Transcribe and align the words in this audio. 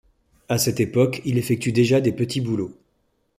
À 0.49 0.57
cette 0.57 0.79
époque, 0.79 1.21
il 1.25 1.37
effectue 1.37 1.71
déjà 1.71 2.01
des 2.01 2.11
petits 2.11 2.41
boulots. 2.41 2.73